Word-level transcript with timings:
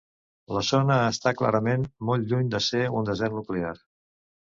La 0.55 0.63
zona 0.69 0.95
està 1.09 1.35
clarament 1.43 1.87
molt 2.09 2.29
lluny 2.35 2.53
de 2.57 2.65
ser 2.71 2.85
un 2.99 3.11
desert 3.15 3.41
nuclear. 3.41 3.79